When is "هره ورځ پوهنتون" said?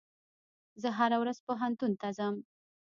0.97-1.91